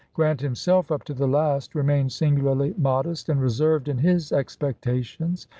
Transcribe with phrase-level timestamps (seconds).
[0.15, 5.47] Grant, himself, up to the last, remained singularly modest and reserved in his expectations.